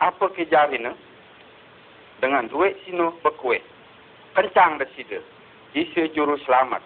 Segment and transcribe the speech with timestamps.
[0.00, 0.92] apa kejarina
[2.20, 3.60] dengan duit sino berkuih.
[4.36, 5.20] Kencang desida.
[5.72, 6.84] Isa juru selamat.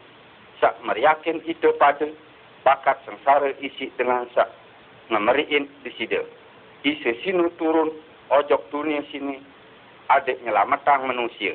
[0.62, 2.06] Sak meriakin ida pada
[2.62, 4.50] bakat sengsara isi dengan sak
[5.10, 6.22] ngemeriin desida.
[6.86, 7.90] Isa sino turun
[8.30, 9.42] ojok dunia sini
[10.10, 11.54] adik nyelamatan manusia.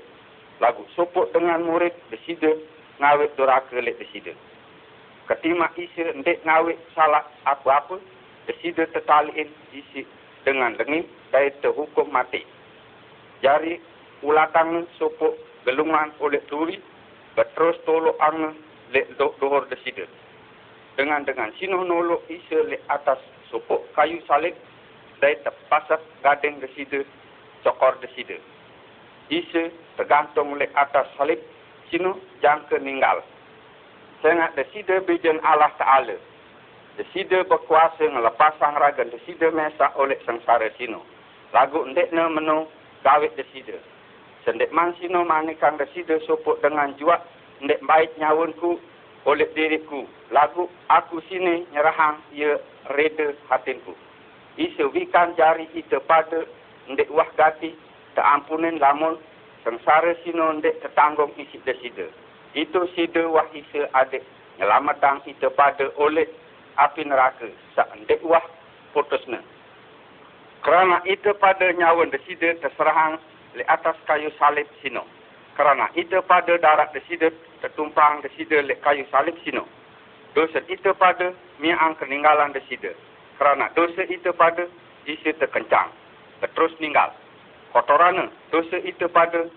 [0.60, 2.56] Lagu supuk dengan murid desida
[3.00, 4.32] ngawet doraka lek desida.
[5.28, 8.00] Ketima isa ndek ngawet salah apa-apa,
[8.48, 10.08] desida tetaliin isi
[10.46, 11.04] dengan lengi
[11.34, 12.46] dari terhukum mati.
[13.42, 13.82] Jari
[14.22, 16.78] ulatang supuk gelungan oleh turi,
[17.34, 18.54] berterus tolok ang
[18.94, 20.06] lek dohor desida.
[20.96, 23.20] Dengan dengan sino nolok isa lek atas
[23.52, 24.56] supuk kayu salib
[25.20, 27.04] dari terpasat gading desida,
[27.66, 28.38] cokor desida.
[29.28, 31.42] Isa tergantung lek atas salib,
[31.90, 33.26] sino jangka ninggal.
[34.24, 36.16] Sangat desida bijan Allah Ta'ala.
[36.96, 41.04] Desida berkuasa melepasang raga desida mesak oleh sengsara sino.
[41.52, 42.72] Lagu ndek ne menu
[43.04, 43.76] gawit desida.
[44.48, 47.20] Sendek man sino manikan desida supuk dengan juak
[47.60, 48.80] ndek baik nyawunku
[49.28, 50.08] oleh diriku.
[50.32, 52.56] Lagu aku sini nyerahang ia
[52.96, 53.92] reda hatinku.
[54.56, 56.48] Isa wikan jari ita pada
[56.88, 57.76] ndek wah gati
[58.16, 59.20] terampunin lamun
[59.68, 62.08] sengsara sino ndek tertanggung isi desida.
[62.56, 64.24] Itu sida wah isa adik
[64.64, 66.24] nyelamatang ita pada oleh
[66.78, 67.48] api neraka.
[67.76, 67.92] Sak
[68.24, 68.44] wah
[68.96, 69.40] putusna.
[70.66, 73.22] Kerana itu pada nyawa desida terserahang
[73.54, 75.06] di atas kayu salib sino.
[75.54, 77.30] Kerana itu pada darat desida
[77.62, 79.70] tertumpang desida di kayu salib sino.
[80.34, 81.32] Dosa itu pada
[81.62, 82.92] miang keninggalan desida.
[83.38, 84.66] Kerana dosa itu pada
[85.06, 85.94] isi terkencang.
[86.44, 87.14] Terus ninggal.
[87.72, 89.48] Kotorana dosa itu pada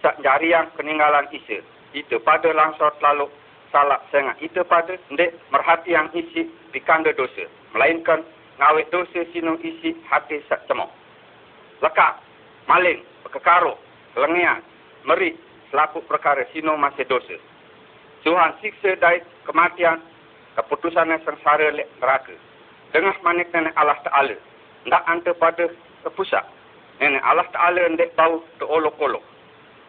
[0.00, 1.60] sak jariang keninggalan isi.
[1.94, 3.30] Itu pada langsor lalu
[3.74, 4.38] salah sangat.
[4.38, 7.50] Itu pada ndek merhati yang isi dikanda dosa.
[7.74, 8.22] Melainkan
[8.62, 10.86] ngawet dosa sino isi hati sak cemok.
[11.82, 12.22] Lekak,
[12.70, 13.74] maling, kekaro,
[14.14, 14.62] lengian,
[15.02, 15.34] meri,
[15.74, 17.34] selaku perkara sino masih dosa.
[18.22, 19.98] Tuhan siksa dari kematian,
[20.54, 22.32] keputusan yang sengsara lek neraka.
[22.94, 24.38] Dengar manik nenek Allah Ta'ala.
[24.86, 25.66] Ndak anta pada
[26.06, 26.46] kepusat.
[27.02, 29.20] Nenek Allah Ta'ala ndek bau terolok-olok.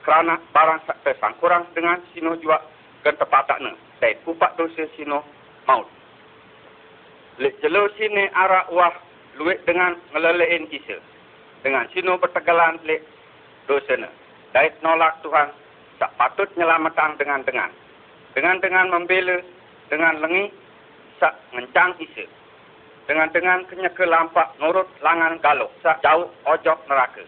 [0.03, 2.65] Kerana barang tersangkurang dengan sino juga
[3.05, 3.69] ke tempat takna.
[4.01, 5.21] Dan kupak dosa sino
[5.69, 5.85] maut.
[7.37, 8.91] Lek jelo sini arak wah
[9.37, 10.97] luit dengan ngelelein kisah.
[11.61, 13.05] Dengan sino bertegalan lek
[13.69, 14.09] dosana.
[14.57, 15.53] Dait nolak Tuhan
[16.01, 17.69] tak patut nyelamatkan dengan dengan.
[18.33, 19.37] Dengan dengan membela
[19.93, 20.49] dengan lengi
[21.21, 22.25] sak ngencang isa.
[23.05, 27.21] Dengan dengan kenyeke lampak nurut langan galuk sak jauh ojok neraka.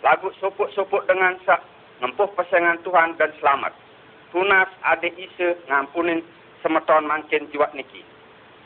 [0.00, 1.60] Lagu supuk-supuk dengan sak
[2.00, 3.85] ngempuh pesengan Tuhan dan selamat.
[4.34, 6.22] Tunas adik isa ngampunin
[6.62, 8.02] semeton mancin jiwa niki.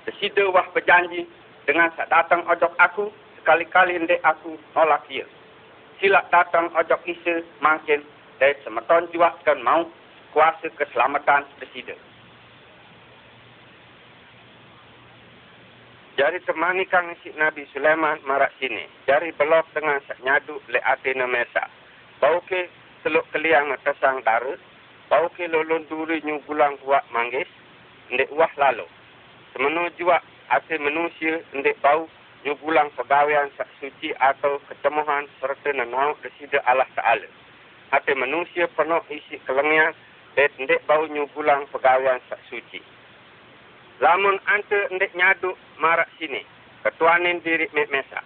[0.09, 1.29] Sesida wah berjanji
[1.69, 5.29] dengan sak datang ojok aku sekali-kali ndek aku nolak dia
[6.01, 8.01] silak datang ojok isa makin
[8.41, 9.85] dari semeton jiwa dan mau
[10.33, 12.01] kuasa keselamatan presiden.
[16.17, 18.85] Jari temani kang si Nabi Sulaiman marak sini.
[19.09, 21.69] Jari belok dengan nyadu le Athena Mesa.
[22.21, 22.69] Bau ke
[23.05, 24.61] seluk keliang tesang darut.
[25.11, 27.51] Bau ke lolon duri nyugulang buat manggis.
[28.15, 28.87] Ndek wah lalu.
[29.53, 32.07] Semenu jiwa ase manusia ndek bau
[32.47, 37.27] nyugulang pegawaian sak suci atau ketemuan serta nenau desida Allah Ta'ala.
[37.91, 39.95] Hati manusia penuh isi kelengian
[40.39, 42.79] dan ndek bau nyugulang pegawaian sak suci.
[44.01, 46.47] Lamun ante ndek nyaduk marak sini,
[46.87, 48.23] ketuanin diri mek mesa.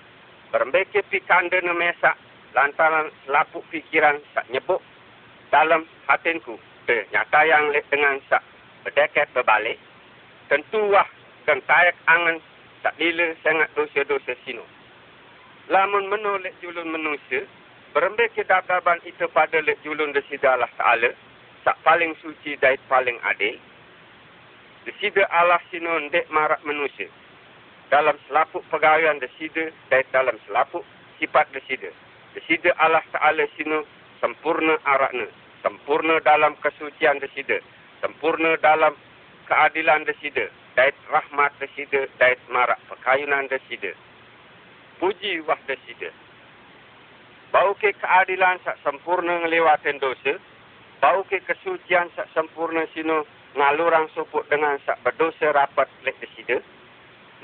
[0.53, 2.15] Bermbeke pi kanda ne mesa,
[2.55, 4.79] lantaran lapuk pikiran sak nyebuk
[5.51, 6.55] dalam hatinku.
[6.85, 8.45] Nyata yang lek dengan sak
[8.85, 9.81] berdeket berbalik.
[10.53, 11.09] Tentu wah
[11.49, 12.37] dan tayak angan
[12.85, 14.61] tak lila sangat dosa-dosa sino.
[15.73, 17.49] Lamun menolak julun manusia,
[18.37, 21.09] ke dababan itu pada lek julun desida Allah Ta'ala,
[21.65, 23.57] tak paling suci dan paling adil.
[24.85, 27.09] Desida Allah sino ndek marak manusia.
[27.89, 30.85] Dalam selapuk pegawaian desida dan dalam selapuk
[31.17, 31.89] sifat desida.
[32.37, 33.89] Desida Allah Ta'ala sino
[34.21, 35.25] sempurna arakna.
[35.65, 37.57] Sempurna dalam kesucian desida.
[38.05, 38.93] Sempurna dalam
[39.49, 43.95] keadilan desida dait rahmat desida, dait marak perkayunan desida.
[44.99, 46.11] Puji wah desida.
[47.55, 50.35] Bau ke keadilan sak sempurna ngelewatin dosa,
[50.99, 53.23] bau ke kesucian sak sempurna sino
[53.55, 56.59] ngalurang suput dengan sak berdosa rapat lek desida.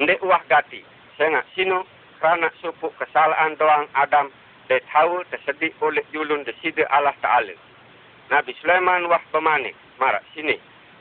[0.03, 0.83] Ndek wah gati,
[1.15, 1.87] sengak sino
[2.19, 4.35] kerana suput kesalahan doang Adam
[4.67, 7.55] dan tahu tersedik oleh julun desida Allah Ta'ala.
[8.31, 10.55] Nabi Sulaiman wah bermanik, marak sini.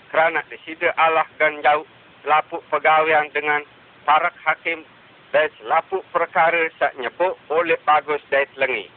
[0.09, 1.85] Kerana desida Allah dan jauh
[2.25, 3.61] lapuk pegawaian dengan
[4.01, 4.81] parak hakim
[5.29, 8.89] dan selapuk perkara sak nyebuk oleh bagus dari telengi.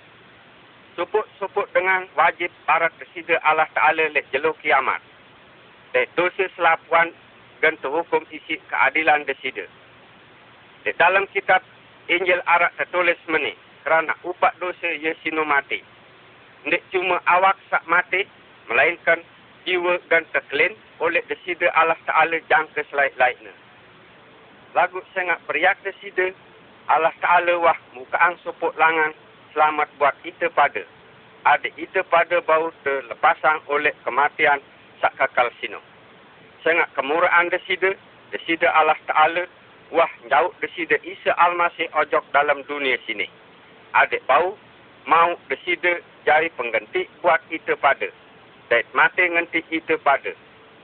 [0.97, 5.01] Supuk-supuk dengan wajib para kesida Allah Ta'ala leh jeluk kiamat.
[5.93, 7.13] Dan dosa selapuan
[7.61, 9.69] dan terhukum isi keadilan desida.
[10.89, 11.61] Di dalam kitab
[12.09, 13.53] Injil Arak tertulis meni
[13.85, 15.85] kerana upat dosa ia sino mati.
[16.63, 18.23] Tidak cuma awak sak mati,
[18.71, 19.19] melainkan
[19.67, 23.55] jiwa dan terkelin oleh desida Allah Ta'ala jangka selain-lainnya.
[24.73, 26.31] Lagu sangat beriak desida,
[26.87, 29.15] Allah Ta'ala wah mukaan supuk langan
[29.55, 30.83] selamat buat kita pada.
[31.43, 34.63] Ada kita pada bau terlepasang oleh kematian
[35.03, 35.83] sak kakal sino.
[36.63, 37.91] Sangat kemurahan desida,
[38.31, 39.43] desida Allah Ta'ala
[39.91, 43.27] wah jauh desida Isa Al-Masih ojok dalam dunia sini.
[43.93, 44.57] Adik bau
[45.07, 48.09] mau desida jari pengganti buat kita pada.
[48.71, 50.33] Dan mati ngenti kita pada.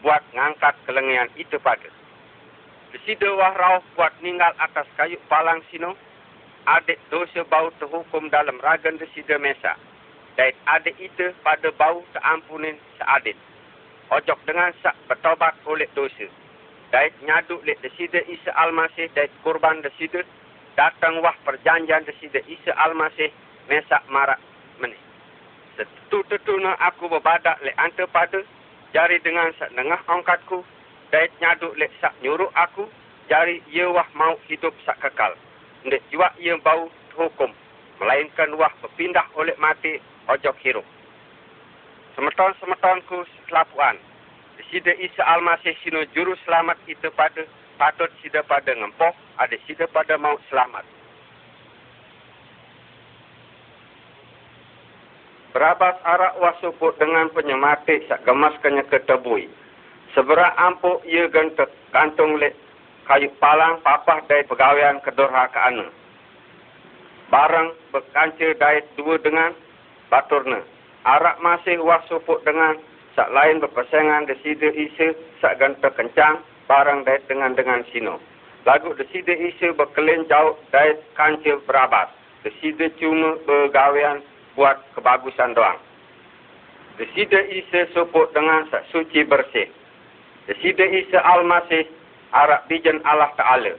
[0.04, 1.88] Buat ngangkat kelengian kita pada.
[2.94, 5.94] Desida wah rauh buat ninggal atas kayu palang sino.
[6.68, 9.76] Adik dosa bau terhukum dalam ragan desida mesa.
[10.36, 13.36] Dan adik itu pada bau terampunin seadit.
[14.08, 16.28] Ojok dengan sak bertobat oleh dosa
[16.92, 20.24] dait nyaduk lek desida Isa Al-Masih dait kurban desida
[20.76, 23.28] datang wah perjanjian desida Isa Al-Masih
[23.68, 24.40] mesak marak
[24.80, 24.96] meni.
[25.76, 28.40] Setu-tetuna aku berbadak lek ante pada
[28.96, 30.64] jari dengan sak dengah ongkatku
[31.12, 32.88] dait nyaduk lek sak nyuruh aku
[33.28, 35.36] jari ia wah mau hidup sak kekal.
[35.84, 37.52] Ndek jua ia bau hukum
[38.00, 40.86] melainkan wah berpindah oleh mati ojok hirup.
[42.16, 43.94] Semeton-semetonku selapuan
[44.68, 47.46] sida Isa Al-Masih sino juru selamat kita pada
[47.78, 50.97] patut sida pada ngempoh ada sida pada mau selamat.
[55.58, 59.50] Berabas arak wasuput dengan penyemati sak gemas kenya ketebui.
[60.14, 62.54] Seberak ampuk ia gentek kantung lek
[63.10, 65.90] kayu palang papah dari pegawaian kedurhakaan.
[67.34, 69.50] Barang berkanca dari dua dengan
[70.06, 70.62] baturna.
[71.02, 72.78] Arak masih wasuput dengan
[73.18, 75.10] sak lain berpasangan desida isa
[75.42, 76.38] sak ganta kencang
[76.70, 78.22] barang dait dengan dengan sino.
[78.62, 82.14] Lagu desida isa berkelin jauh dait kancil berabas.
[82.46, 84.22] Desida cuma bergawian
[84.58, 85.78] buat kebagusan doang.
[86.98, 89.70] Desida isa suput dengan sak suci bersih.
[90.50, 91.86] Desida isa al-masih
[92.34, 93.78] arak bijan Allah Ta'ala.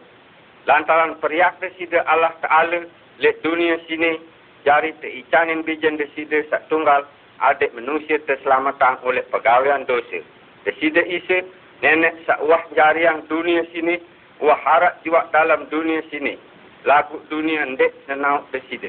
[0.64, 2.88] Lantaran periak desida Allah Ta'ala
[3.20, 4.24] lek dunia sini
[4.64, 7.04] jari teicanin bijan desida sak tunggal
[7.44, 10.24] adik manusia terselamatan oleh pegawaian dosa.
[10.64, 11.44] Desida isi,
[11.84, 14.00] nenek sakwah jariang dunia sini,
[14.40, 16.40] wah harap jiwa dalam dunia sini.
[16.88, 18.88] Lagu dunia ndek nenau desida.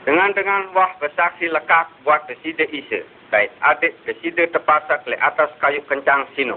[0.00, 3.04] Dengan-dengan wah bersaksi lekak buat desida isi.
[3.28, 6.56] Baik adik desida terpasak le atas kayu kencang sino.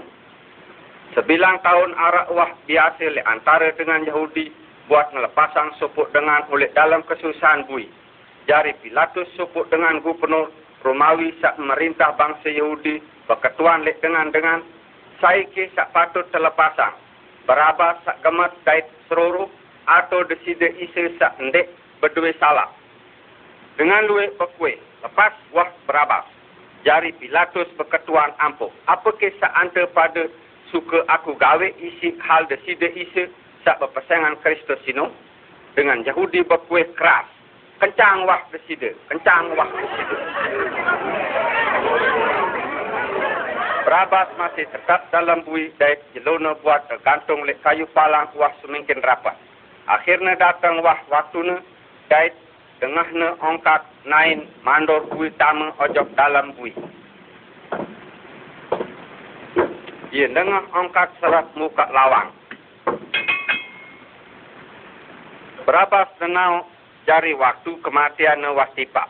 [1.12, 4.48] Sebilang tahun arak wah biasa le antara dengan Yahudi
[4.88, 7.84] buat melepasang supuk dengan oleh dalam kesusahan bui.
[8.48, 10.48] Jari Pilatus supuk dengan gubernur
[10.84, 14.60] Romawi sak merintah bangsa Yahudi berketuan lek dengan dengan
[15.20, 16.92] saiki sak patut terlepasang
[17.48, 19.48] berabas sak kemat dait seluruh
[19.88, 21.72] atau deside isi sak ndek
[22.04, 22.68] berdua salah
[23.80, 26.26] dengan luwe pekwe lepas wah berabas
[26.84, 30.28] jari Pilatus berketuan ampuh apa kisah ante pada
[30.68, 33.30] suka aku gawe isi hal deside isi
[33.64, 35.10] sak berpasangan Kristus sino
[35.74, 37.34] dengan Yahudi berkue keras
[37.82, 40.20] kencang wah presiden, kencang wah presiden.
[43.84, 49.36] Berabas masih tetap dalam bui dait jelona buat gantung lek kayu palang wah semakin rapat.
[49.84, 51.56] Akhirnya datang wah waktu ne
[52.08, 52.32] dait
[52.84, 56.68] tengah ne ongkat nain mandor bui tama ojok dalam bui.
[60.12, 62.28] Ia dengar ongkat serat muka lawang.
[65.64, 66.68] Berabas tenau
[67.08, 69.08] jari waktu kematian ne wasipa.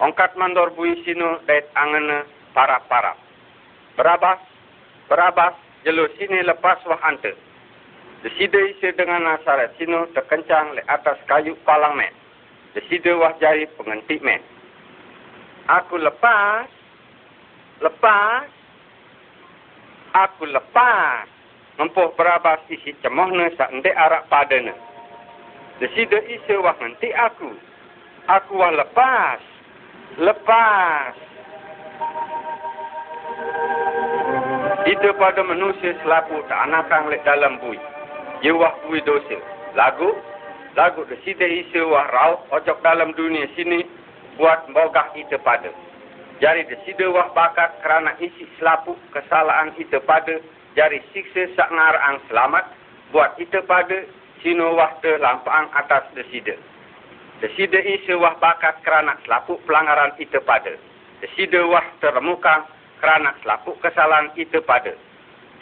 [0.00, 2.24] Ongkat mandor bui sino dait angen
[2.56, 3.12] para-para.
[3.92, 4.40] Berabas,
[5.12, 5.52] berabas,
[5.84, 7.36] jelu sini lepas wah ante.
[8.24, 12.23] Deside isi dengan nasarat sino terkencang le atas kayu palang men.
[12.74, 14.42] Deside wah jari pengentik men.
[15.70, 16.66] Aku lepas,
[17.78, 18.50] lepas,
[20.12, 21.30] aku lepas.
[21.74, 24.74] Mempuh berabas isi cemohne sak ndek arak padane.
[25.82, 27.50] Desida isa wah nanti aku.
[28.30, 29.42] Aku wah lepas.
[30.22, 31.14] Lepas.
[34.86, 37.78] Itu pada manusia selapu tak anakang lek dalam bui.
[38.46, 39.38] Ia wah bui dosa.
[39.74, 40.14] Lagu.
[40.74, 43.86] Lagu desida isa wah rau ojok dalam dunia sini.
[44.34, 45.70] Buat mbogah itu pada.
[46.42, 50.42] Jadi desida wah bakat kerana isi selapu kesalahan itu pada.
[50.74, 52.66] Jadi siksa sak ngarang selamat.
[53.14, 54.02] Buat itu pada
[54.42, 56.58] sino wah te lampang atas deside.
[57.38, 60.74] Deside isi wah bakat kerana selapuk pelanggaran itu pada.
[61.22, 62.66] Deside wah teremukang
[62.98, 64.90] kerana selapuk kesalahan itu pada.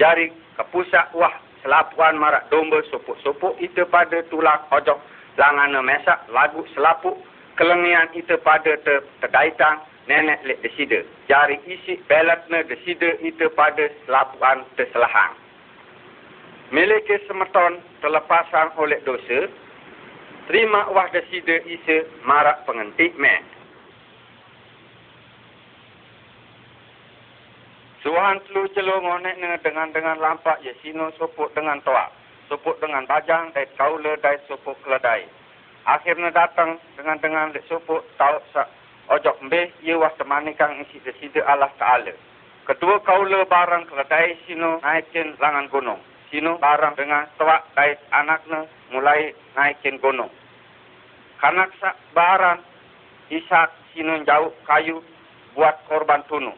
[0.00, 4.98] Jari kepusak wah selapuan marak domba supuk-supuk itu pada tulang ojok
[5.38, 7.16] langana mesak lagu selapuk
[7.56, 11.06] kelengian itu pada ter, terdaitang nenek lek deside.
[11.30, 15.34] Jari isi belatna deside itu pada selapuan terselahang.
[16.72, 19.46] Miliki semeton terlepasan oleh dosa,
[20.48, 23.44] terima wah deside isa marak pengentik me.
[28.02, 32.10] Suhan telu celo ngonek dengan dengan lampak ya sino sopuk dengan toa.
[32.50, 35.30] Sopuk dengan bajang dan kaula dan sopuk keledai.
[35.86, 38.66] Akhirnya datang dengan dengan dek sopuk tau sa
[39.06, 42.10] ojok mbe ye wah temani kang isi deside Allah Ta'ala.
[42.66, 46.02] Kedua kaula barang keledai sino naikin langan gunung.
[46.34, 50.30] Sino barang dengan toa dan anaknya mulai naikin gunung.
[51.38, 52.66] Kanak sa barang
[53.30, 54.98] Ishak sino jauh kayu
[55.54, 56.50] buat korban tunu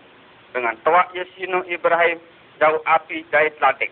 [0.55, 2.23] dengan tuak Yesino Ibrahim
[2.63, 3.91] jauh api dari teladik.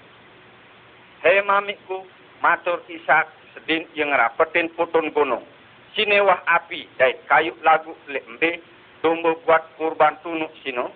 [1.26, 2.06] Hei mamiku,
[2.38, 3.26] matur Ishak
[3.58, 5.42] sedin yang rapetin putun gunung.
[5.98, 8.62] Sini wah api dari kayu lagu lembe,
[9.02, 10.94] tumbuh buat kurban tunuk sino.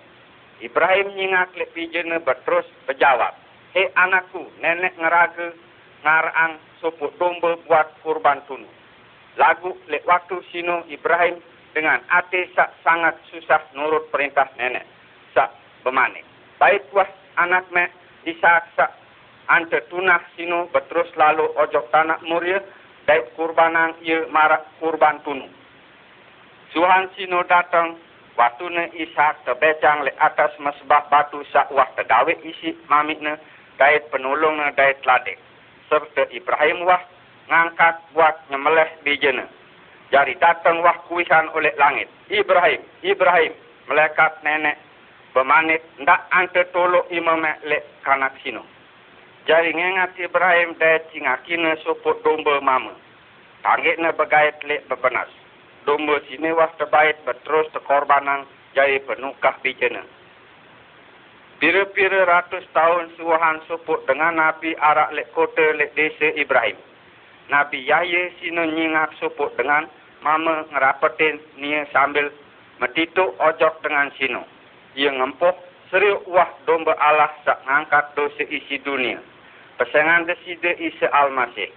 [0.63, 3.35] Ibrahim nyingak lek pijene berterus berjawab.
[3.77, 5.53] Hei anakku, nenek ngeraga
[6.01, 8.73] ngarang supuk domba buat kurban tunuk.
[9.37, 11.43] Lagu lek waktu sino Ibrahim
[11.77, 12.49] dengan hati
[12.81, 14.96] sangat susah nurut perintah nenek
[15.37, 15.53] sak
[15.85, 16.25] bemanik.
[16.57, 17.93] Baik puas anak me
[18.25, 18.97] isak sak
[19.53, 22.65] ante tunah sinu beterus lalu ojok tanah muria
[23.05, 25.45] baik kurbanan ia marak kurban tunu.
[26.73, 28.01] Suhan sinu datang
[28.35, 33.37] waktu ne isak terbecang le atas mesbah batu sak wah terdawe isi mamik ne
[33.77, 35.37] dait penolong ne dait ladek.
[35.87, 37.05] Serta Ibrahim wah
[37.47, 39.47] ngangkat buat nyemeleh bijene.
[40.11, 42.07] Jadi datang wah kuisan oleh langit.
[42.31, 43.55] Ibrahim, Ibrahim,
[43.91, 44.79] melekat nenek
[45.37, 48.65] bermanit ndak ante tolo imam le kanak sino.
[49.45, 52.97] Jadi ngengat Ibrahim de cingakina suput domba mama.
[53.61, 55.29] Tanggit ne begait le bebenas.
[55.85, 60.01] Domba sini was terbaik berterus terkorbanan jadi penukah bijena.
[61.61, 66.81] Pira-pira ratus tahun suahan suput dengan Nabi arak le kota le desa Ibrahim.
[67.53, 69.85] Nabi Yahya sino nyingak suput dengan
[70.25, 72.33] mama ngerapetin nia sambil
[72.83, 74.56] metituk ojok dengan sino
[74.97, 75.53] ia ngempuh
[75.93, 79.21] seriuk wah domba Allah sak ngangkat dosa isi dunia.
[79.77, 81.69] Pesangan deside Isa Al-Masih.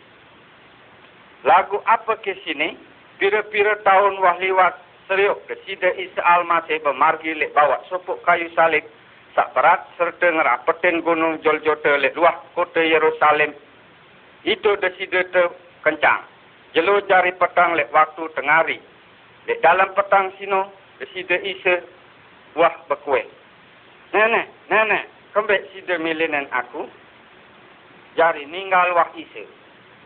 [1.44, 2.80] Lagu apa ke sini?
[3.20, 4.80] Pira-pira tahun wah liwat
[5.12, 8.88] seriuk deside Isa Al-Masih bermargi lek bawa sopuk kayu salib
[9.36, 13.52] sak berat serta ngerapetin gunung Joljota lek luah kota Yerusalem.
[14.48, 15.44] Itu deside te
[15.84, 16.24] kencang.
[16.72, 18.80] Jelo jari petang lek waktu tengari.
[19.44, 20.72] Lek dalam petang sino
[21.04, 21.99] deside Isa
[22.56, 23.25] wah bekue.
[24.10, 26.88] Nenek, nenek, kembali si demilinen aku.
[28.18, 29.46] Jari ninggal wah isi.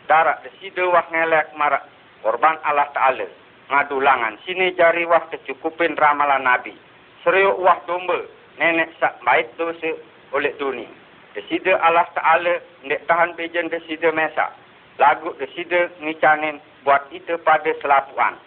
[0.08, 1.88] Darat de si wah ngelek marak
[2.20, 3.28] korban Allah Ta'ala.
[3.72, 6.76] Ngadulangan sini jari wah kecukupin ramalan Nabi.
[7.24, 8.28] Seriuk wah domba.
[8.60, 9.98] Nenek sak baik dosa
[10.36, 10.92] oleh dunia.
[11.34, 14.54] Deside Allah Ta'ala ndek tahan pejen deside mesak.
[15.02, 18.38] Lagu deside ngicanin buat itu pada selapuan.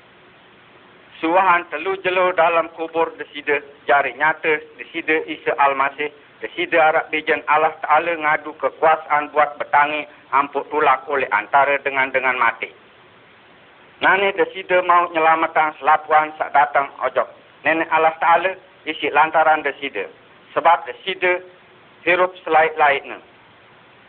[1.17, 6.13] Suahan telu jelo dalam kubur deside jari nyata deside Isa Al-Masih
[6.45, 10.05] deside Arab Bijan Allah Ta'ala ngadu kekuasaan buat bertangi
[10.37, 12.69] ampuk tulak oleh antara dengan dengan mati.
[14.05, 17.33] Nani deside mau nyelamatkan selapuan sak datang ojok.
[17.65, 18.53] Nenek Allah Ta'ala
[18.85, 20.13] isi lantaran deside.
[20.53, 21.41] Sebab deside
[22.05, 23.25] hirup selain-lainnya.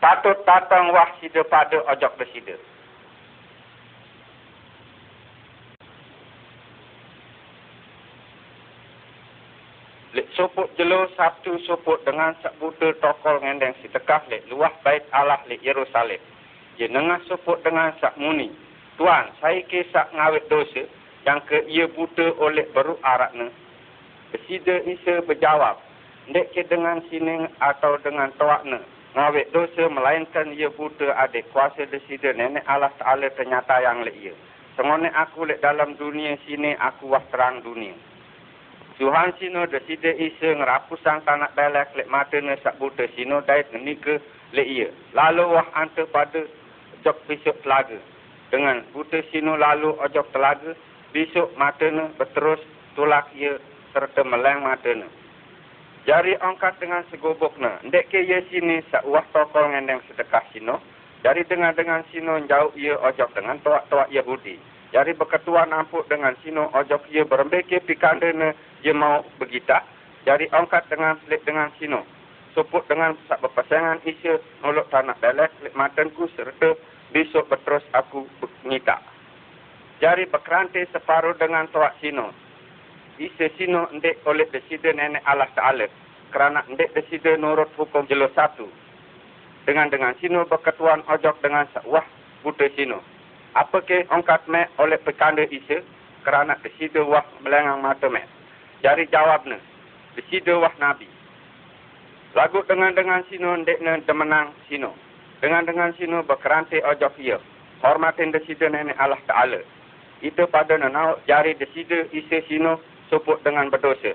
[0.04, 2.60] Patut datang wah side pada ojok deside.
[10.16, 15.36] Lek sopuk jelo Sabtu sopuk dengan sebuta tokol ngendeng si tekah lek luah bait Allah
[15.44, 16.16] lek Yerusalem.
[16.80, 18.48] Ye nengah sopuk dengan sak muni.
[18.96, 20.88] Tuan, saya ke sak ngawet dosa
[21.28, 23.52] yang ke ia buta oleh beru arakna.
[24.32, 25.76] Besida isa berjawab.
[26.32, 28.80] Ndek ke dengan sini atau dengan toakna.
[29.12, 34.32] Ngawet dosa melainkan ia buta adik kuasa desida nenek Allah Ta'ala ternyata yang lek ia.
[34.72, 37.92] Sengonek aku lek dalam dunia sini aku wah terang dunia.
[38.98, 43.70] Tuhan sino de sida isa ngerapusang tanak belek lek mata ne sak buta sino dait
[43.70, 44.18] ke
[44.50, 44.90] lek ia.
[45.14, 46.42] Lalu wah ante pada
[47.06, 47.94] jok besok telaga.
[48.50, 50.74] Dengan buta sino lalu ojok telaga,
[51.14, 52.58] besok mata ne berterus
[52.98, 53.62] tulak ia
[53.94, 55.06] serta meleng mata ne.
[56.02, 57.78] Jari angkat dengan segobok ne.
[57.86, 60.82] Ndek ke ia sini sak wah tokol ngendeng sedekah sino.
[61.22, 64.58] Jadi dengan dengan sino jauh ia ojok dengan tuak-tuak Yahudi.
[64.88, 69.84] Jadi berketua nampuk dengan sino ojok ia berembeke pikanda ne ia mau begita.
[70.24, 72.04] Jadi angkat dengan selik dengan sino.
[72.56, 76.72] Suput dengan sak berpasangan isya nolok tanah belek selik matanku serta
[77.12, 78.24] besok berterus aku
[78.64, 78.96] ngita.
[80.00, 82.32] Jadi berkeranti separuh dengan tuak sino.
[83.20, 85.86] Isya sino ndek oleh desida nenek Allah Ta'ala.
[86.32, 88.64] Kerana ndek desida nurut hukum jelo satu.
[89.68, 92.06] Dengan dengan sino berketuan ojok dengan wah
[92.40, 93.17] buta sino.
[93.58, 95.82] Apa ke angkat me oleh pekanda isa
[96.22, 98.22] kerana desida wah melengang mata me.
[98.86, 99.58] Jadi jawabnya,
[100.14, 101.10] desida wah Nabi.
[102.38, 104.94] Lagu dengan dengan sino ndek ne demenang sino.
[105.42, 107.42] Dengan dengan sino berkeranti ojok ia.
[107.82, 109.58] Hormatin desida nenek Allah Ta'ala.
[110.22, 112.78] Itu pada nanau jari desida isa sino
[113.10, 114.14] suput dengan berdosa.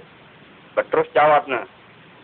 [0.72, 1.68] Berterus jawabnya,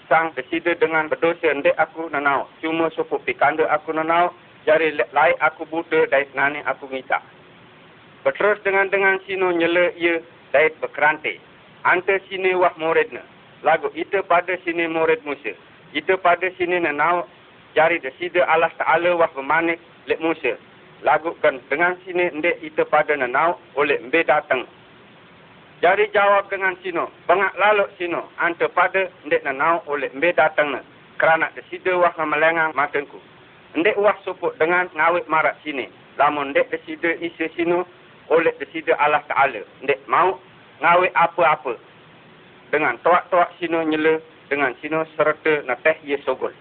[0.08, 2.48] sang desida dengan berdosa ndek aku nanau.
[2.64, 4.32] Cuma suput pikanda aku nanau,
[4.66, 7.22] jari lai aku buta dari nani aku minta.
[8.24, 10.20] Berterus dengan dengan sino nyela ia
[10.52, 11.40] dari berkeranti.
[11.88, 13.24] Ante sini wah muridnya.
[13.64, 15.56] Lagu itu pada sini murid Musa.
[15.96, 17.28] Itu pada sini nanau
[17.76, 20.60] jari desida Allah Ta'ala wah bermanik lek Musa.
[21.04, 24.68] Lagu kan dengan sini ndek itu pada nanau oleh mbe datang
[25.80, 30.84] jadi jawab dengan sino, bangak lalu sino, ante pada ndek nanau oleh mbe datang na,
[31.16, 33.16] kerana desida wah ngamelengang matenku.
[33.78, 35.86] Ndek wah suput dengan ngawit marak sini,
[36.18, 37.86] lamun ndek desida isi sino
[38.34, 39.62] oleh desida Allah Ta'ala.
[39.86, 40.42] Ndek mau
[40.82, 41.78] ngawit apa-apa.
[42.74, 46.54] Dengan toak-toak sino nyele, dengan sino serta nateh ye sogol.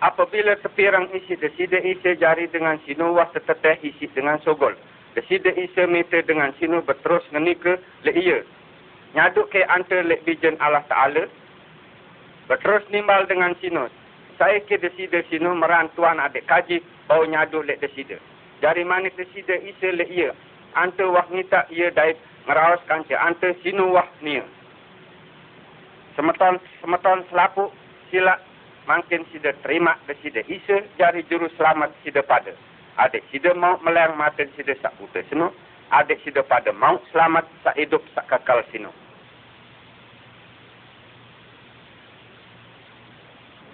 [0.00, 4.76] Apabila tepirang isi desida isi jari dengan sino wah teteteh isi dengan sogol.
[5.12, 8.38] Desida Isa minta dengan sino berterus ngenika le iya.
[9.12, 11.26] Nyaduk ke ante le bijen Allah Ta'ala.
[12.46, 13.90] Berterus nimbal dengan sino.
[14.40, 18.16] Saya ke desida sino meran tuan adik kaji bau nyaduk le desida.
[18.64, 20.32] Dari mana desida Isa le iya.
[20.72, 22.16] Ante wah ngita iya dait
[22.48, 23.20] ngerawas kanca.
[23.20, 24.48] Ante sino wah niya.
[26.16, 27.68] Semeton, semeton selapu
[28.08, 28.40] sila
[28.88, 32.56] makin sida terima desida Isa jari juru selamat sida pada
[32.98, 35.52] adik sida mau melayang mati sida sak putus sino
[35.94, 38.90] adik sida pada mau selamat sak hidup sak kekal sino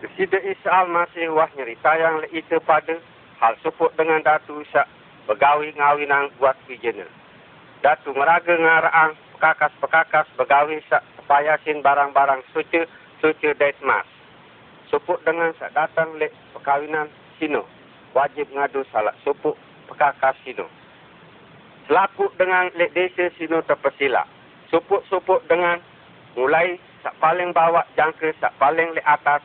[0.04, 3.00] Sida Isa'al masih wah nyerita yang le itu pada
[3.40, 4.84] hal suput dengan datu sak
[5.24, 7.08] begawi ngawinang buat pijena.
[7.80, 12.84] Datu meraga ngaraang pekakas-pekakas begawi sak payasin barang-barang suci
[13.24, 14.04] suci date mas.
[14.92, 17.08] Suput dengan sak datang le pekawinan
[17.40, 17.64] sino
[18.12, 19.56] wajib ngadu salat supuk
[19.88, 20.68] pekakas sino.
[21.88, 24.28] Selaku dengan lek desa sino terpesila.
[24.68, 25.78] Supuk-supuk dengan
[26.34, 29.40] mulai sak paling bawah jangka sak paling lek atas.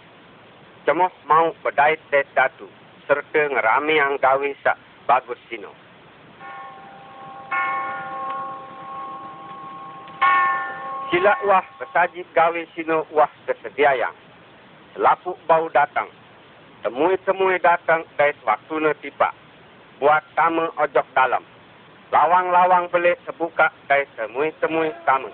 [0.85, 2.65] Cemoh mau berdait det datu.
[3.05, 5.69] Serta ngerami yang gawe sak bagus sino.
[11.11, 14.15] Sila wah bersajib gawe sino wah kesedia yang.
[14.97, 16.09] Lapuk bau datang
[16.81, 19.29] temui-temui datang dari waktu tiba.
[20.01, 21.45] Buat tamu ojok dalam.
[22.09, 25.29] Lawang-lawang belik terbuka dari temui-temui tamu.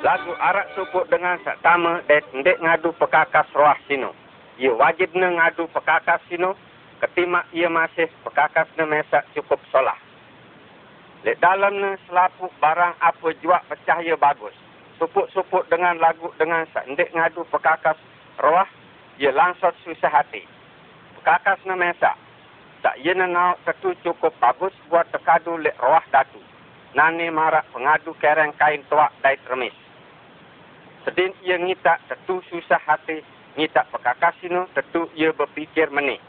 [0.00, 4.10] Lagu arak supuk dengan sak tamu dan ndek ngadu pekakas roh sino.
[4.58, 6.56] Ia wajib ne ngadu pekakas sino.
[7.00, 9.96] Ketimak ia masih pekakas ne mesak cukup solah.
[11.20, 14.56] Lek dalam ni selapu barang apa juak percaya bagus.
[14.96, 17.96] Suput-suput dengan lagu dengan sendik ngadu pekakas
[18.40, 18.68] roh,
[19.20, 20.44] ia langsung susah hati.
[21.20, 22.16] Pekakas ni mesak.
[22.80, 26.40] Tak ia nak satu cukup bagus buat tekadu lek roh datu.
[26.96, 29.76] Nani marak pengadu kereng kain tuak dari remis.
[31.04, 33.20] Sedin ia ngitak satu susah hati
[33.60, 36.24] ngitak pekakas ini tentu ia berfikir menik.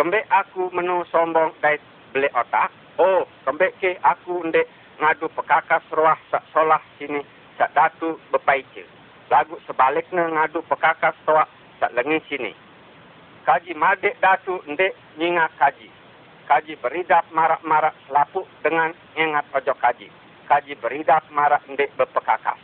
[0.00, 1.80] Kembali aku menu sombong dari
[2.12, 4.64] beli otak, Oh, kembek ke aku ndek
[4.96, 7.20] ngadu pekakas ruah sak solah sini
[7.60, 8.88] sak datu bepaice.
[9.28, 11.44] Lagu sebaliknya ngadu pekakas ruah
[11.76, 12.52] sak lengi sini.
[13.46, 14.90] Kaji madek datu ndek
[15.22, 15.86] nyingat kaji.
[16.50, 20.10] Kaji beridap marak-marak selapuk dengan ingat ojo kaji.
[20.50, 22.58] Kaji beridap marak ndek berpekakas.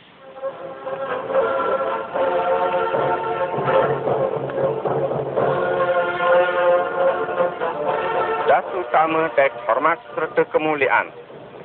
[8.93, 11.09] utama dan hormat serta kemuliaan.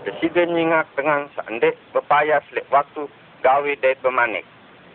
[0.06, 3.04] Presiden nyingak dengan seandek berpayas lek waktu
[3.44, 4.46] gawe dan bermanik.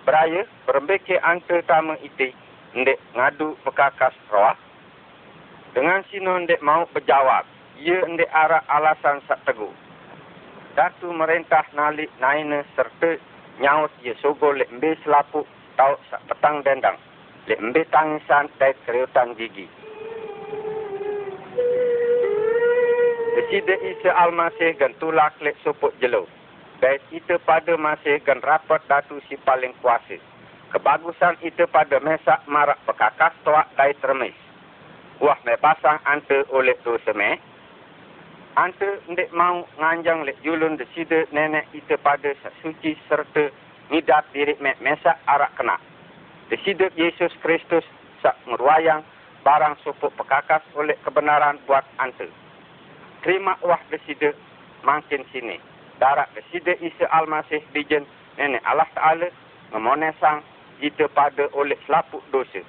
[0.08, 2.34] Beraya berembeke ante tamu itu
[2.74, 4.58] ndek ngadu pekakas roh.
[5.78, 7.46] Dengan sino ndek mau berjawab,
[7.78, 9.74] ia ndek arah alasan sak teguh.
[10.74, 13.18] Datu merintah nalik naina serta
[13.62, 15.46] nyaut ye sogo le mbe selapu
[15.78, 16.98] tau sak petang dendang.
[17.46, 19.70] Le mbe tangisan dait keriutan gigi.
[23.38, 26.26] Deside isa almasih gan tulak le supuk jelo.
[26.82, 30.18] Dait ita pada masih gan rapat datu si paling kuasa.
[30.74, 34.34] Kebagusan ita pada mesak marak pekakas toak dait remis.
[35.22, 37.38] Wah me pasang ante oleh tu semeh.
[38.58, 42.34] Ante ndek mau nganjang le julun deside nenek ita pada
[42.66, 43.54] suci serta
[43.94, 45.78] nidat diri me mesak arak kena.
[46.50, 47.86] Deside Yesus Kristus
[48.26, 49.06] sak meruayang
[49.46, 52.26] barang supuk pekakas oleh kebenaran buat ante
[53.24, 54.36] terima wah deside
[54.84, 55.58] makin sini.
[55.98, 58.04] Darat deside isa almasih bijen
[58.36, 59.28] nenek Allah Ta'ala
[59.72, 60.44] memonesang
[60.84, 62.60] kita pada oleh selapuk dosa.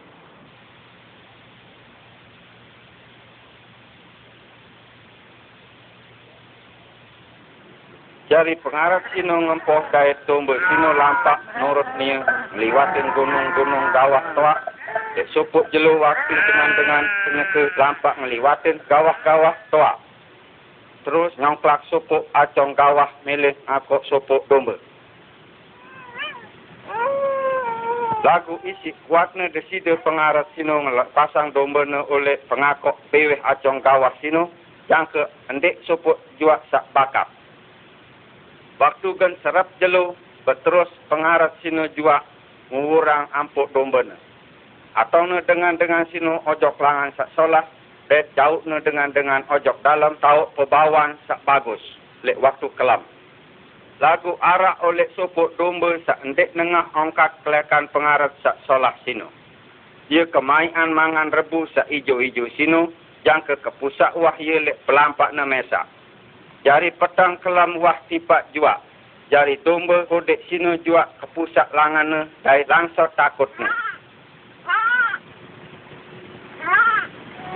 [8.30, 12.22] Jari pengarap sino ngempoh daya tumbuh sino lampak nurut niya
[12.54, 14.54] meliwatin gunung-gunung gawah toa.
[15.18, 19.98] Dek supuk jelu waktu dengan-dengan penyeke lampak meliwatin gawah-gawah toa
[21.04, 24.80] terus nyongklak supuk acong kawah milih aku supuk domba.
[28.24, 30.80] Lagu isi kuatnya deside pengarat sino
[31.12, 34.48] pasang domba oleh pengakok peweh acong kawah sino
[34.88, 37.28] yang ke endek supuk juak sak bakap.
[38.80, 40.16] Waktu gen serap jelo
[40.48, 42.24] berterus pengarat sino juak
[42.72, 44.00] ngurang ampuk domba.
[44.96, 47.68] Atau ne dengan dengan sino ojok langan sak solat
[48.04, 51.80] Bet jauh ne dengan dengan ojok dalam tahu pebawan sak bagus
[52.20, 53.00] lek waktu kelam.
[54.02, 59.30] Lagu arak oleh supuk domba sak endek nengah ongkat kelekan pengarap sak solah sino.
[60.10, 62.90] Ia kemaian mangan rebu sak ijo-ijo sino
[63.22, 65.86] yang ke kepusak wah ia lek pelampak na mesa.
[66.66, 68.82] Jari petang kelam wah tipak jua.
[69.30, 73.70] Jari domba kodek sino jua kepusak langan ne dari langsor takut ne.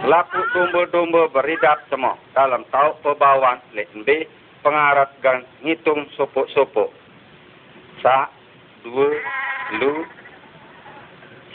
[0.07, 4.31] Laku domba-domba beridap semua dalam tau perbawan lebih
[4.69, 6.93] pengarat dan ngitung sopok-sopok.
[8.05, 8.29] Sa,
[8.85, 9.17] dua,
[9.81, 10.05] lu,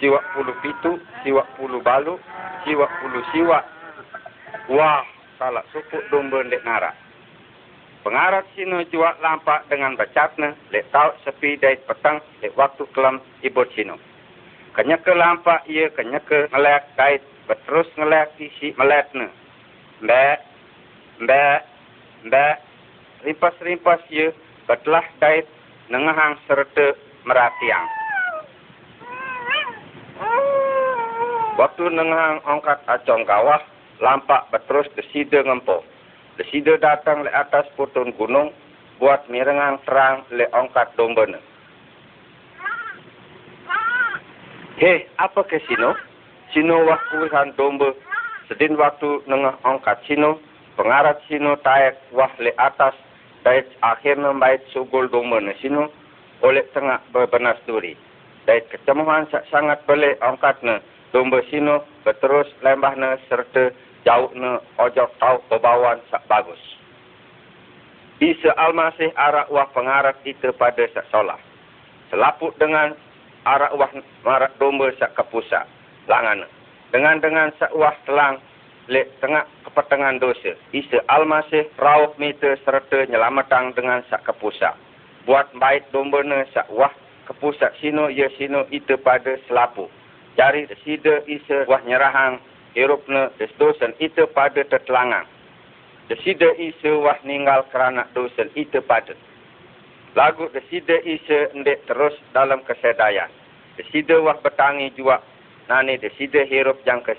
[0.01, 2.17] siwak puluh pitu, siwak puluh balu,
[2.65, 3.61] siwak puluh siwak.
[4.65, 5.05] Wah,
[5.37, 6.97] salah sopok domba lek ngarat.
[8.01, 13.61] Pengarat sino jual lampak dengan bacatnya, lek tau sepi dari petang, lek waktu kelam ibu
[13.77, 14.01] sino.
[14.73, 19.29] Kenyeke lampak ia kenyeke ngelek kait berterus ngelak isi meletna.
[20.01, 20.37] Mbak,
[21.23, 21.59] mbak,
[22.25, 22.57] mbak,
[23.23, 24.31] rimpas-rimpas ye
[24.69, 25.47] betlah dait
[25.89, 27.87] nengahang serta meratiang.
[31.59, 33.61] Waktu nengahang ongkat acong kawah,
[34.03, 35.81] lampak berterus deside ngempo.
[36.35, 38.51] Deside datang le atas putun gunung,
[38.97, 41.37] buat mirengang terang le ongkat dombana.
[44.81, 46.13] Hei, apa ke sini?
[46.53, 47.91] sino waktu han domba
[48.47, 50.37] sedin waktu nengah angkat sino
[50.77, 52.93] pengarat sino taek wah le atas
[53.43, 55.91] dait akhirnya bait sugul domba ne sino
[56.43, 57.95] oleh tengah berbenas duri
[58.47, 60.59] dait ketemuan sangat bele angkat
[61.13, 63.71] domba sino berterus lembah ne serta
[64.03, 66.59] jauh ne ojok tau kebawan sak bagus.
[68.19, 71.39] Isa almasih arak wah pengarat itu pada sak solah.
[72.11, 72.95] Selaput dengan
[73.47, 73.91] arak wah
[74.23, 75.67] marak domba sak kepusak
[76.07, 76.43] langan
[76.91, 78.37] dengan dengan sebuah telang
[78.87, 80.55] le tengah kepetengan dosa.
[80.75, 84.75] Isa almasih rauh mita serta nyelamatang dengan sak kepusak.
[85.23, 86.91] Buat baik domba ne sak wah
[87.31, 89.87] kepusak sino ya sino itu pada selapu
[90.37, 92.41] jari sida isa wah nyerahang
[92.73, 95.29] hirup ne dosen itu pada tertelangang.
[96.11, 99.15] Desida isa wah ninggal kerana dosen itu pada.
[100.13, 103.31] Lagu desida isa ndek terus dalam kesedayaan.
[103.79, 105.21] Desida wah bertangi jua
[105.69, 107.15] nani de sida hirup jang ke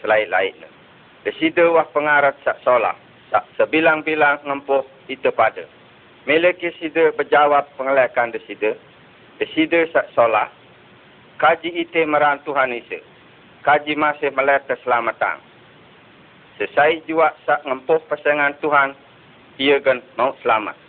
[1.40, 2.92] sida wah pengarat sak solah,
[3.32, 5.64] sak sebilang-bilang ngempuh itu pada.
[6.28, 10.52] Miliki sida berjawab pengelekan de sida, sak solah,
[11.40, 13.00] kaji ite meran Tuhan isa,
[13.64, 15.40] kaji masih melihat keselamatan.
[16.60, 18.92] Sesai jua sak ngempuh pasangan Tuhan,
[19.56, 20.84] ia gan mau selamat.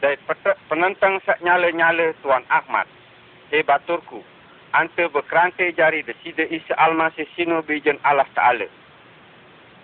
[0.00, 0.16] dari
[0.66, 2.88] penentang sak nyala-nyala Tuan Ahmad.
[3.50, 4.22] Hei baturku,
[4.72, 8.70] ante berkerantai jari desida isa almasih sino bijan Allah Ta'ala.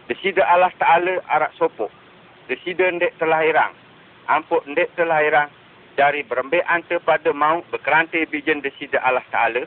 [0.07, 1.90] Desida Allah Ta'ala arak sopok.
[2.46, 3.74] Desida ndek terlahirang.
[4.31, 5.50] Ampuk ndek terlahirang.
[5.98, 9.66] Jari berembe ante pada mau berkerantai bijan desida Allah Ta'ala.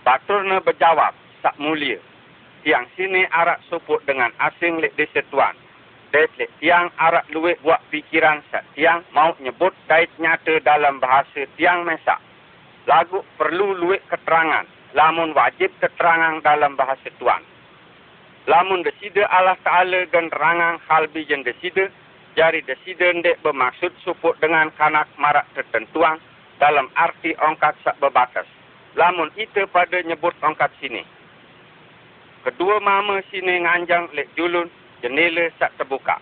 [0.00, 1.12] Baturna berjawab,
[1.44, 2.00] sak mulia.
[2.64, 5.52] Yang sini arak sopok dengan asing lek desa Tuan.
[6.14, 11.42] det le tiang arak luwe buat pikiran sa tiang mau nyebut kait nyata dalam bahasa
[11.58, 12.22] tiang mesak.
[12.84, 17.40] Lagu perlu luwe keterangan, lamun wajib keterangan dalam bahasa tuan.
[18.44, 21.88] Lamun desida Allah Ta'ala dan rangang hal bijan desida,
[22.36, 26.20] jari desida ndek bermaksud suput dengan kanak marak tertentuan
[26.60, 28.44] dalam arti ongkat sak berbatas.
[29.00, 31.02] Lamun itu pada nyebut ongkat sini.
[32.44, 34.68] Kedua mama sini nganjang lek julun
[35.00, 36.20] jendela sak terbuka.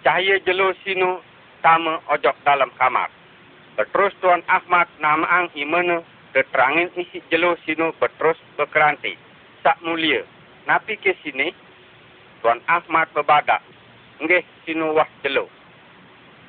[0.00, 1.20] Cahaya jelo sinu
[1.60, 3.12] sama ojok dalam kamar.
[3.74, 5.98] Berterus Tuan Ahmad nama ang imana
[6.30, 9.18] terangin isi jelo sinu berterus berkeranti.
[9.66, 10.22] Sak mulia.
[10.64, 11.50] Napi ke sini,
[12.38, 13.60] Tuan Ahmad berbadak.
[14.22, 15.50] Nggih sinu wah jelo.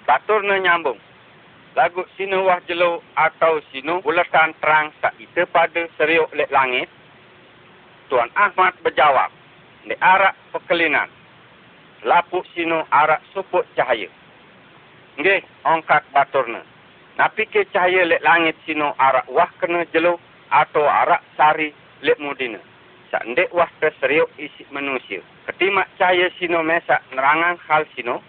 [0.05, 1.01] Batur na nyambung.
[1.73, 6.88] Lagu sinu wah jelo atau sinu bulatan terang sak itu pada seriuk lek langit.
[8.07, 9.33] Tuan Ahmad berjawab.
[9.85, 11.09] Di arak pekelinan
[12.05, 14.07] lapuk sino arak suput cahaya.
[15.17, 16.61] Nggih, ongkat baturna.
[17.15, 20.19] Napi ke cahaya lek langit sino arak wah kena jelo
[20.51, 21.71] atau arak sari
[22.04, 22.60] lek mudina.
[23.12, 25.23] Sak ndek wah terseriuk isi manusia.
[25.47, 28.19] Ketimak cahaya sino mesak nerangan hal sino.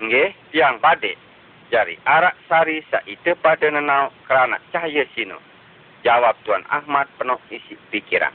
[0.00, 1.16] Nggih, tiang badek.
[1.68, 5.36] Jari arak sari sak itu pada nenau kerana cahaya sino.
[6.00, 8.32] Jawab Tuan Ahmad penuh isi pikiran.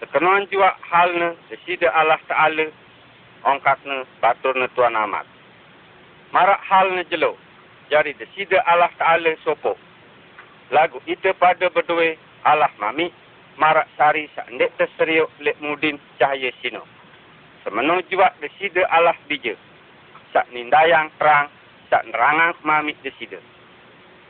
[0.00, 2.72] Sekenuan juga halnya, sesida Allah Ta'ala
[3.44, 5.28] ongkatna baturna tuan amat.
[6.32, 7.36] Marak halna jelo.
[7.90, 9.74] Jadi desida Allah Ta'ala sopo.
[10.70, 12.14] Lagu itu pada berdua
[12.46, 13.10] Allah mami
[13.58, 16.86] marak sari sandek terseriuk lek mudin cahaya sino.
[17.66, 19.58] Semenu juga desida Allah bija.
[20.30, 21.50] Sak nindayang terang,
[21.90, 23.42] sak nerangang mami desida.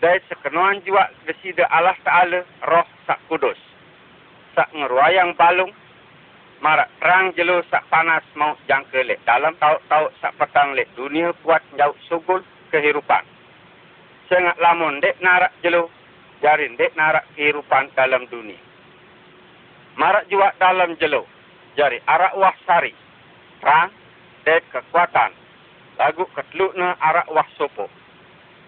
[0.01, 3.61] Dan sekenuan juga desida Allah Ta'ala roh sak kudus.
[4.57, 5.71] Sak ngeruayang balung
[6.65, 11.61] marak perang jelo sak panas mau jangka lek dalam tau-tau sak petang lek dunia kuat
[11.77, 12.41] jauh sugul
[12.73, 13.25] kehidupan.
[14.31, 15.91] Sengak lamun dek narak jelo
[16.39, 18.55] jarin dek narak kehidupan dalam dunia.
[19.99, 21.27] Marak juga dalam jelo
[21.75, 22.95] jari arak wah sari.
[23.59, 23.91] Perang
[24.47, 25.35] dek kekuatan.
[25.99, 27.91] Lagu ketelukna arak wah sopo.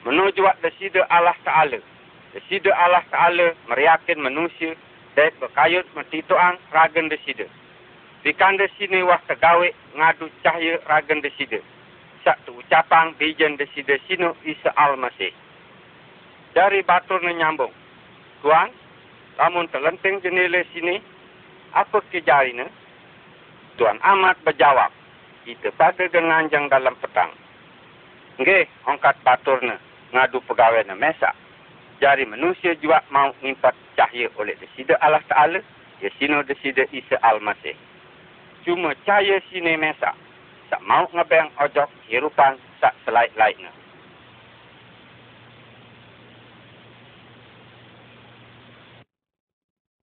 [0.03, 1.79] Menuju wak desida Allah Ta'ala.
[2.35, 4.75] Desida Allah Ta'ala meriakin manusia
[5.15, 7.47] dek berkayut mentituang ragen desida.
[8.27, 11.63] Bikan de sini wah tegawe ngadu cahaya ragen de sini.
[12.27, 15.42] Sak tu ucapan bijan de sini sino Isa Al-Masih.
[16.53, 17.73] Dari batur nyambung.
[18.45, 18.69] Tuan,
[19.41, 21.01] namun terlenteng jenela sini,
[21.73, 22.69] apa kejarina?
[23.81, 24.93] Tuan Ahmad berjawab,
[25.49, 27.33] kita pada genganjang dalam petang.
[28.37, 29.81] Nggih, ongkat baturna
[30.13, 31.33] ngadu pegawai na mesak.
[32.05, 35.63] Jari manusia juga mau nimpat cahaya oleh desida Allah Ta'ala,
[36.05, 37.79] ya sino desida Isa Al-Masih
[38.63, 40.15] cuma cahaya sini mesak.
[40.71, 43.69] Tak mau ngebeng ojok hirupan tak selain lainnya.